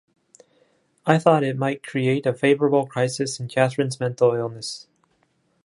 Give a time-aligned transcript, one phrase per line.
[1.05, 4.87] I thought it might create a favorable crisis in Catherine's mental illness.